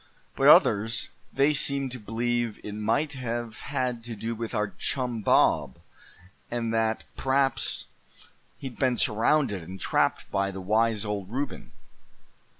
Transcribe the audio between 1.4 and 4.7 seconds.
seemed to b'lieve it might have had to do with our